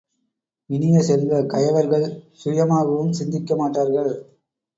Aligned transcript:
இனிய 0.69 1.01
செல்வ, 1.01 1.41
கயவர்கள் 1.45 2.07
சுயமாகவும் 2.33 3.13
சிந்திக்க 3.13 3.55
மாட்டார்கள்! 3.55 4.11